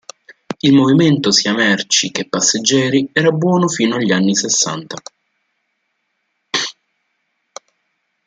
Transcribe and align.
Il 0.61 0.73
movimento 0.73 1.29
sia 1.29 1.53
merci 1.53 2.09
che 2.09 2.27
passeggeri 2.27 3.07
era 3.13 3.29
buono 3.29 3.67
fino 3.67 3.97
agli 3.97 4.11
anni 4.11 4.33
sessanta. 4.35 4.97